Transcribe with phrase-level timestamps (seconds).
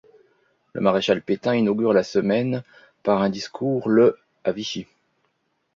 [0.73, 2.63] Le maréchal Pétain inaugure la semaine
[3.03, 4.87] par un discours le à Vichy.